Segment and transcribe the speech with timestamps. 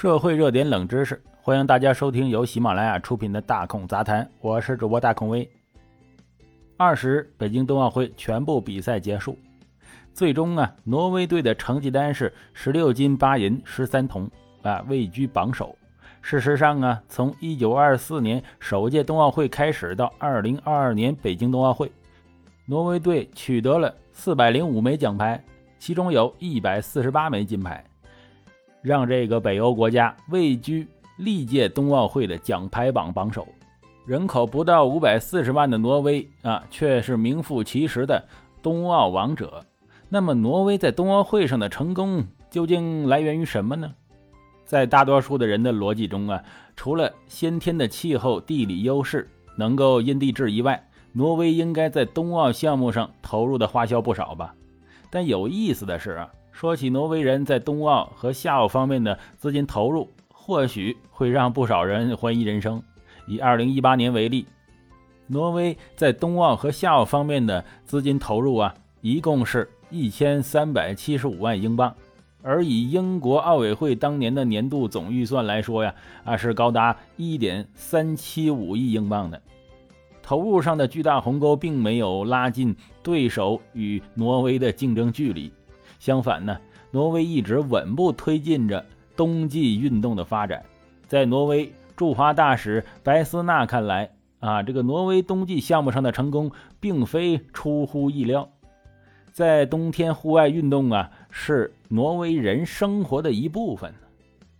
[0.00, 5.46] 社会热点冷知识，欢迎大家收听由喜马拉雅出品的《大孔杂谈》，我是主播大孔威。
[6.78, 9.38] 二十，北京冬奥会全部比赛结束，
[10.14, 14.26] 最终啊，挪威队的成绩单是十六金八银十三铜
[14.62, 15.76] 啊，位居榜首。
[16.22, 21.92] 事实上啊，从一九二四年首届冬奥会开始到二零二二年北京冬奥会，
[22.64, 25.44] 挪威队取得了四百零五枚奖牌，
[25.78, 27.84] 其中有一百四十八枚金牌。
[28.82, 30.86] 让这个北欧国家位居
[31.18, 33.46] 历届冬奥会的奖牌榜榜首，
[34.06, 38.24] 人口不到五百四十万的挪威啊，却是名副其实的
[38.62, 39.64] 冬奥王者。
[40.08, 43.92] 那么，挪威在冬奥会上的成功究竟来源于什么呢？
[44.64, 46.42] 在大多数的人的逻辑中啊，
[46.74, 54.54] 除了先天的气候、地理优势能够因地制宜外，挪威应该在冬奥项目上投入的花销不少吧？
[55.10, 56.30] 但有意思的是啊。
[56.60, 62.82] 说起挪威人在冬奥和夏奥方面的资金投入，或许会让不少人怀疑人生。
[63.26, 64.44] 以2018年为例，
[65.26, 71.94] 挪威在冬奥和夏奥方面的资金投入啊，一共是一千三百七十五万英镑，
[72.42, 79.40] 而以英国奥委会当年的年度总预算来说呀，啊是高达一点三七五亿英镑的。
[80.22, 85.50] 投入上的巨大鸿沟，并没有拉近对手与挪威的竞争距离。
[86.00, 86.58] 相反呢，
[86.90, 88.84] 挪威一直稳步推进着
[89.14, 90.60] 冬季运动的发展。
[91.06, 98.48] 在挪威驻华大使白斯纳看来，啊，这个挪威冬季项目上的成功并非出乎意料。
[99.30, 103.92] 在冬天户外运动啊，是挪威人生活的一部分。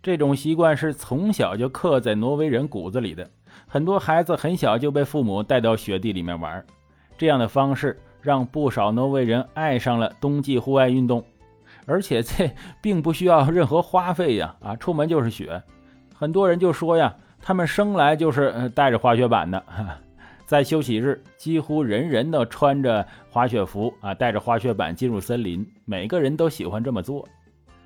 [0.03, 3.29] 这种习惯是从小就刻在挪威人骨子里的。
[3.67, 6.63] 很多孩子很小就被父母带到雪地里面玩，
[7.17, 11.23] 这样的方式让不少挪威人爱上了冬季户外运动。
[11.87, 14.55] 而且这并不需要任何花费呀！
[14.61, 15.61] 啊，出门就是雪。
[16.13, 19.63] 很多人就说呀，他们生来就是带着滑雪板的。
[20.45, 25.65] 在休息日，几乎人人都穿着滑雪服啊，带着滑雪板进入森林。
[25.85, 27.27] 每个人都喜欢这么做。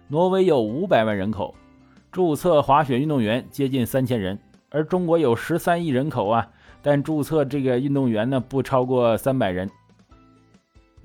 [0.07, 1.55] 挪威有五百万人口，
[2.11, 4.37] 注册滑雪运动员接近三千人，
[4.69, 6.47] 而中国有十三亿人口啊，
[6.81, 9.69] 但注册这个运动员呢不超过三百人。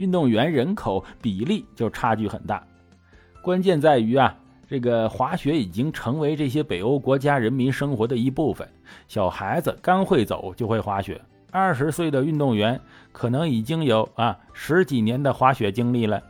[0.00, 2.66] 运动员人口比例就差距很大。
[3.42, 4.34] 关键在于啊，
[4.66, 8.66] 这个滑雪已经成为这些北欧国家人民生活的一部分。
[9.08, 12.80] 小孩子刚会走就会滑雪，二十岁的运动员
[13.12, 16.22] 可能已经有啊十几年的滑雪经历了。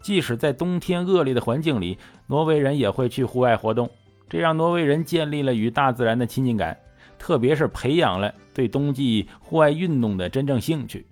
[0.00, 3.90] 即使在冬天恶劣的环境里，挪威人也会去户外活动，
[4.28, 6.78] 这让挪威人建立了与大自然的亲近感，
[7.18, 11.04] 特别是培养了对冬季户外运动的真正兴趣。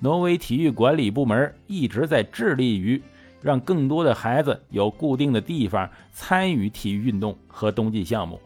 [0.00, 3.02] 挪威体育管理部门一直在致力于。
[3.42, 8.40] 让更多的孩子有固定的地方参与体育运动和冬季项目，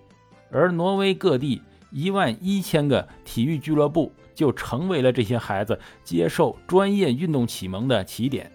[0.51, 8.51] 而挪威各地一万一千个体育俱乐部就成为了这些孩子接受专业运动启蒙的起点。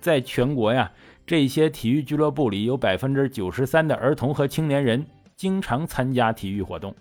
[0.00, 0.90] 在全国呀，
[1.26, 5.04] 这些体育俱乐部里有百分之九十三的儿童和青年人
[5.36, 6.94] 经常参加体育活动。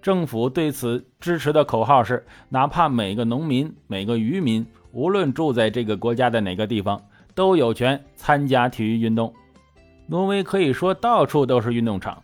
[0.00, 7.00] 政府对此支持的口号是：哪怕每个农民、每个渔民，无论住在这个国家的哪个地方。
[7.34, 9.32] 都有权参加体育运动。
[10.08, 12.20] 挪威可以说到处都是运动场，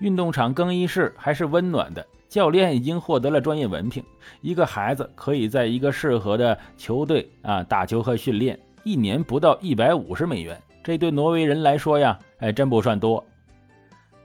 [0.00, 4.04] 运动场更衣室还是温暖的，教练已经获得了专业文凭。
[4.42, 13.24] 一个孩子可以在一个适合的球队啊打球和训练，一年不到一百五十美元，这对挪威人来说呀，哎，真不算多。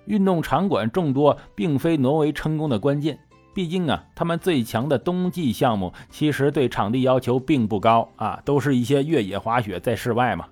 [0.05, 3.17] 运动场馆众多，并非挪威成功的关键。
[3.53, 10.45] 毕竟啊，他们最强的冬季项目其实对场地要求并不高啊，都是一些越野滑雪在室外嘛。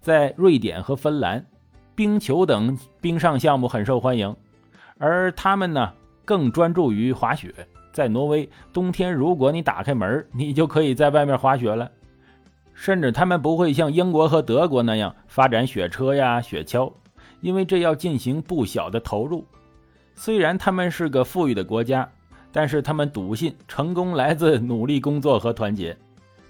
[0.00, 1.46] 在瑞典和芬兰，
[1.94, 4.34] 冰球等冰上项目很受欢迎，
[4.98, 5.92] 而他们呢
[6.24, 7.54] 更专注于滑雪。
[7.92, 11.88] 在挪威，冬天如果你打开门，你就可以在外面滑雪了。
[12.74, 16.92] 甚至他们不会像英国和德国那样发展雪车呀、雪橇，
[17.44, 19.44] 因为这要进行不小的投入。
[20.14, 22.10] 虽然他们是个富裕的国家。
[22.56, 25.96] 但是他们笃信成功来自努力工作和团结。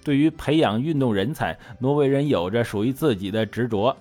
[0.03, 3.97] 对于培养运动人才，挪威人有着属于自己的执着。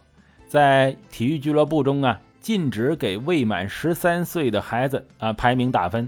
[0.46, 6.06] 在体育俱乐部中啊，禁止给未满十三岁的孩子啊排名打分。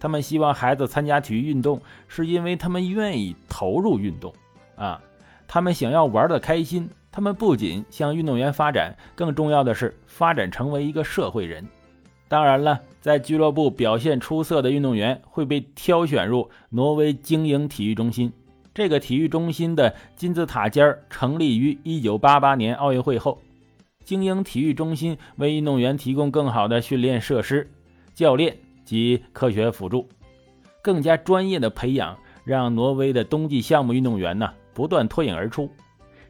[0.00, 4.32] 他们希望孩子参加体育运动，是因为他们愿意投入运动
[4.76, 4.98] 啊。
[5.46, 6.88] 他们想要玩的开心。
[7.10, 11.66] 他们不仅向运动员发展，更重要的是发展成为一个社会人。
[12.28, 18.32] 当然了，在俱乐部表现出色的运动员会被挑选入挪威精英体育中心。
[18.74, 23.40] 这个体育中心的金字塔尖儿成立于1988年奥运会后，
[24.04, 27.68] 精英体育中心为运动员提供更好的训练设施、
[28.14, 30.08] 教练及科学辅助，
[30.82, 35.68] 更加专业的培养，让挪威的冬季项目运动员呢不断脱颖而出。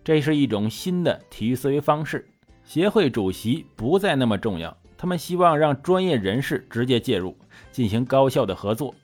[0.08, 2.26] 这是一种新的体育思维方式。
[2.64, 7.37] 协会主席不再那么重要，他们希望让专业人士直接介入，
[7.70, 8.94] 进行高效的合作。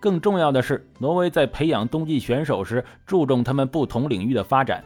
[0.00, 4.82] 更重要的是，挪威在培养冬季选手时，注重他们不同领域的发展。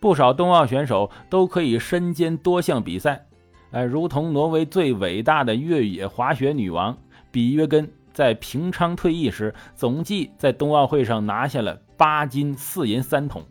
[0.00, 3.24] 不少冬奥选手都可以身兼多项比赛，
[3.70, 6.94] 呃，如同挪威最伟大的越野滑雪女王
[7.30, 13.42] 比约根，在平昌退役时，总计在冬奥会上拿下了八金四银三铜，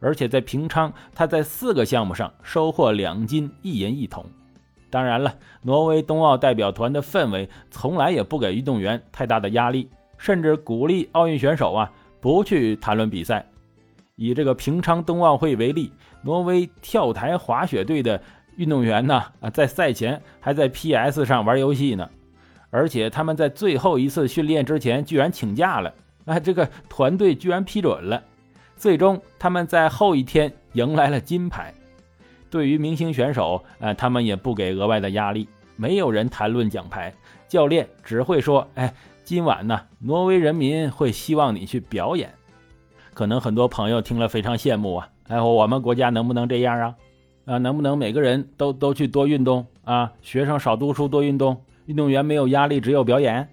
[0.00, 4.24] 而且在平昌，他在四个项目上收获两金一银一铜。
[4.90, 9.88] 当然了，挪威冬奥代表团的氛围从来也不给运动员太大的压力。
[10.18, 13.44] 甚至鼓励奥运选手啊不去谈论比赛。
[14.14, 18.18] 以这个平昌冬奥会为例，挪威跳台滑雪队的
[18.56, 22.08] 运动员呢啊在赛前还在 PS 上玩游戏呢，
[22.70, 25.92] 而且他们在最后一次训练之前居然请假了，
[26.24, 28.22] 啊这个团队居然批准了，
[28.76, 31.74] 最终他们在后一天迎来了金牌。
[32.50, 37.12] 对于明星选手，呃他们也不给额外的压力，没有人谈论奖牌，
[37.48, 38.94] 教练只会说，哎。
[39.26, 42.32] 今晚呢，挪威人民会希望你去表演。
[43.12, 45.08] 可能很多朋友听了非常羡慕啊！
[45.26, 46.94] 哎，我们国家能不能这样啊？
[47.44, 50.12] 啊，能不能每个人都都去多运动啊？
[50.22, 53.48] 学生少读书多运动，运动员没有压力，只有表演。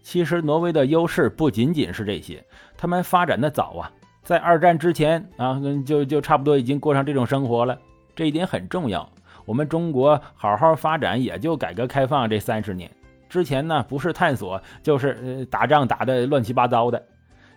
[0.00, 2.42] 其实挪威的优势不仅仅是这些，
[2.74, 3.92] 他们发展的早啊，
[4.26, 7.78] 在二战之前啊，就就差不多已经过上这种生活了。
[8.16, 9.08] 这一点很重要。
[9.44, 12.90] 我们中国好好发展，也就改革开放这三十年。
[13.28, 17.00] 之前呢，不是探索，就是呃打仗打的乱七八糟的。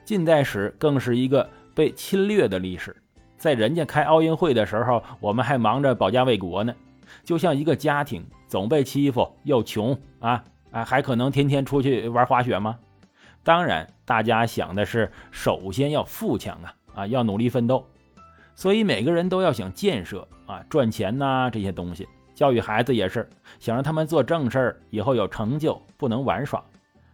[0.05, 2.95] 近代史更是一个被侵略的历史。
[3.35, 6.71] 在人家开奥运会的时候，我们还忙着保家卫国呢。
[7.23, 12.77] 就像一个家庭总被欺负，又穷啊啊，还可能天天出去玩滑雪吗？
[13.49, 17.83] 当然，大家想的是首先要富强啊啊，要努力奋斗。
[18.53, 22.07] 所以每个人都要想建设啊，赚钱呐这些东西。
[22.35, 23.27] 教育孩子也是
[23.59, 26.63] 想让他们做正事儿，以后有成就，不能玩耍。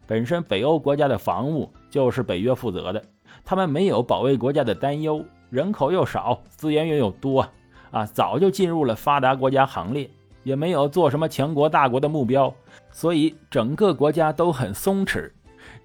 [0.05, 3.01] 本身北欧国家的防务就是北约负责的，
[3.45, 7.47] 他们没有保卫国家的担忧，人口又少，资源又又多，
[7.91, 10.09] 啊，早就进入了发达国家行列，
[10.43, 12.53] 也没有做什么强国大国的目标，
[12.91, 15.31] 所以整个国家都很松弛，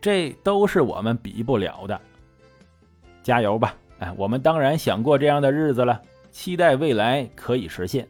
[0.01, 2.01] 这都是我们比不了的。
[3.23, 3.75] 加油吧！
[3.99, 6.01] 哎，我们当然想过这样的日子了，
[6.31, 8.09] 期待未来可以实现。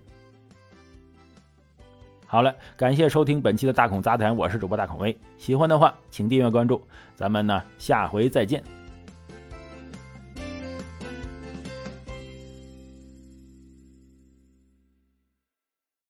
[2.26, 5.18] 好了，感谢收听本期的大孔杂谈，我是主播大孔威。
[5.36, 6.80] 喜欢的话，请订阅关注，
[7.16, 8.79] 咱们呢下回再见。